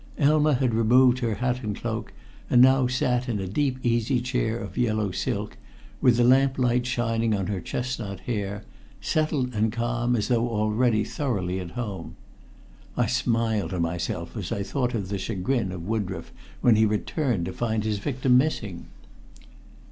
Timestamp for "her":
1.19-1.35, 7.45-7.61